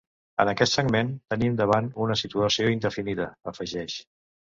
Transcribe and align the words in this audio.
En 0.43 0.49
aquest 0.51 0.75
segment, 0.77 1.09
tenim 1.33 1.59
davant 1.59 1.89
una 2.05 2.17
situació 2.21 2.71
indefinida, 2.77 3.29
afegeix. 3.53 3.99